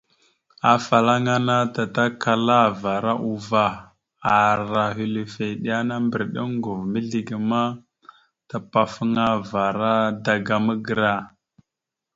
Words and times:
Afalaŋana 0.73 1.57
tatakalavara 1.75 3.13
uvah 3.31 3.75
a 4.31 4.33
ara 4.51 4.83
hœləfe 4.95 5.45
iɗena 5.55 5.95
mbəriɗe 6.05 6.39
ongov 6.47 6.79
mizləge 6.91 7.37
ma 7.49 7.61
tapafaŋva 8.49 9.59
ara 9.69 9.93
daga 10.23 10.55
magəra. 10.65 11.13